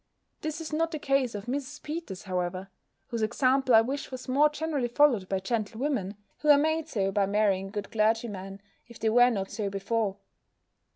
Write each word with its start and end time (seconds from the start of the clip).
This 0.41 0.59
is 0.59 0.73
not 0.73 0.89
the 0.89 0.97
case 0.97 1.35
of 1.35 1.45
Mrs. 1.45 1.83
Peters, 1.83 2.23
however; 2.23 2.71
whose 3.09 3.21
example 3.21 3.75
I 3.75 3.81
wish 3.81 4.09
was 4.09 4.27
more 4.27 4.49
generally 4.49 4.87
followed 4.87 5.29
by 5.29 5.39
gentlewomen, 5.39 6.15
who 6.39 6.49
are 6.49 6.57
made 6.57 6.87
so 6.87 7.11
by 7.11 7.27
marrying 7.27 7.69
good 7.69 7.91
clergymen, 7.91 8.61
if 8.87 8.97
they 8.97 9.09
were 9.11 9.29
not 9.29 9.51
so 9.51 9.69
before. 9.69 10.17